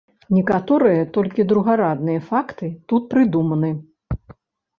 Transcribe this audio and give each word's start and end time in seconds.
Некаторыя 0.35 1.03
толькі 1.17 1.45
другарадныя 1.51 2.23
факты 2.31 2.71
тут 2.93 3.03
прыдуманы. 3.13 3.71